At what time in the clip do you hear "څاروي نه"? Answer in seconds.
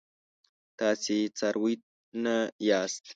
1.37-2.35